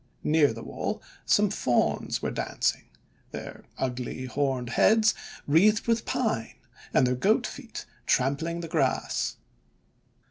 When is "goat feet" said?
7.13-7.85